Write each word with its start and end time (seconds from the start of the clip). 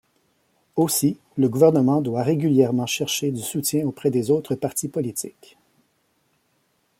Aussi, 0.77 1.19
le 1.37 1.47
gouvernement 1.47 2.01
doit 2.01 2.23
régulièrement 2.23 2.87
chercher 2.87 3.29
du 3.29 3.39
soutien 3.43 3.85
auprès 3.85 4.09
des 4.09 4.31
autres 4.31 4.55
partis 4.55 4.87
politiques. 4.87 5.59